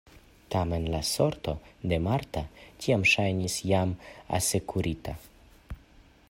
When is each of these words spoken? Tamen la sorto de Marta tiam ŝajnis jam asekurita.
Tamen 0.53 0.85
la 0.93 1.01
sorto 1.09 1.53
de 1.91 1.99
Marta 2.07 2.43
tiam 2.85 3.05
ŝajnis 3.13 3.59
jam 3.73 3.93
asekurita. 4.39 5.19